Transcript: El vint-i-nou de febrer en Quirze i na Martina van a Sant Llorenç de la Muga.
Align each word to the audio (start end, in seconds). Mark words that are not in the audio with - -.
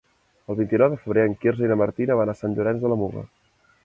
El 0.51 0.55
vint-i-nou 0.59 0.87
de 0.93 0.97
febrer 1.01 1.25
en 1.29 1.35
Quirze 1.43 1.65
i 1.67 1.69
na 1.71 1.77
Martina 1.81 2.17
van 2.21 2.31
a 2.33 2.35
Sant 2.39 2.57
Llorenç 2.57 2.87
de 2.87 2.91
la 2.95 2.99
Muga. 3.03 3.23